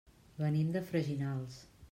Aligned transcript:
Venim 0.39 0.71
de 0.77 0.83
Freginals. 0.89 1.63